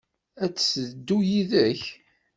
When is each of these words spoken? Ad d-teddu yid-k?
Ad 0.43 0.51
d-teddu 0.55 1.17
yid-k? 1.29 1.81